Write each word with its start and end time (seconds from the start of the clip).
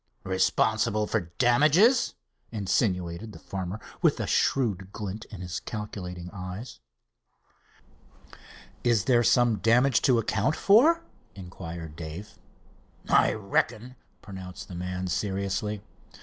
"Responsible 0.23 1.05
for 1.05 1.29
damages?" 1.37 2.15
insinuated 2.51 3.33
the 3.33 3.37
farmer, 3.39 3.79
with 4.01 4.19
a 4.19 4.25
shrewd 4.25 4.91
glint 4.91 5.25
in 5.25 5.41
his 5.41 5.59
calculating 5.59 6.31
eyes. 6.33 6.79
"Is 8.83 9.05
there 9.05 9.21
some 9.21 9.59
damage 9.59 10.01
to 10.01 10.17
account 10.17 10.55
for?" 10.55 11.03
inquired 11.35 11.95
Dave. 11.97 12.39
"I 13.09 13.33
reckon," 13.33 13.95
pronounced 14.23 14.69
the 14.69 14.73
man 14.73 15.05
seriously. 15.05 15.83